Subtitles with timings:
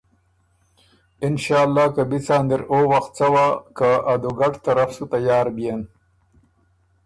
[1.23, 5.81] اِنشأاللّٰه که بی څان اِر او وخت څوا که ا دُوګډ طرف سُو تیار بيېن“